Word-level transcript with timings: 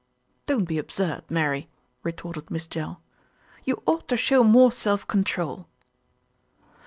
"Don't 0.47 0.65
be 0.65 0.79
absurd, 0.79 1.25
Mary," 1.29 1.69
retorted 2.01 2.49
Miss 2.49 2.65
Jell. 2.67 3.03
"You 3.65 3.83
ought 3.85 4.07
to 4.07 4.17
show 4.17 4.43
more 4.43 4.71
self 4.71 5.05
control." 5.07 5.67